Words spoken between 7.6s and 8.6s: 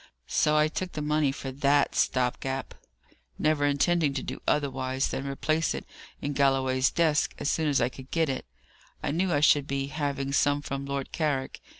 as I could get it.